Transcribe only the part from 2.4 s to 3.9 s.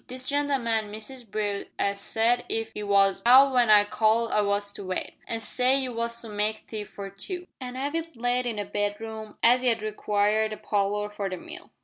if 'e was hout w'en I